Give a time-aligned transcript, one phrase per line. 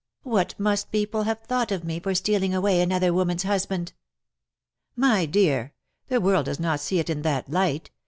[0.23, 3.93] What must people have thought of me for stealing away another woman's husband?"
[4.95, 5.75] "My dear,
[6.07, 7.91] the world docs not see it in that light.